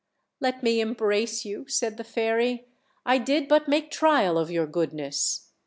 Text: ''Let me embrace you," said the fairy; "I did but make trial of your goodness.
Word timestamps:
''Let 0.41 0.63
me 0.63 0.79
embrace 0.79 1.45
you," 1.45 1.67
said 1.67 1.97
the 1.97 2.03
fairy; 2.03 2.65
"I 3.05 3.19
did 3.19 3.47
but 3.47 3.67
make 3.67 3.91
trial 3.91 4.35
of 4.39 4.49
your 4.49 4.65
goodness. 4.65 5.51